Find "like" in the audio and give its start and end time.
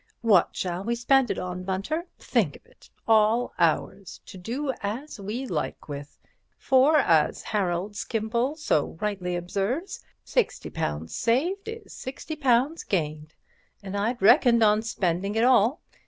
5.45-5.87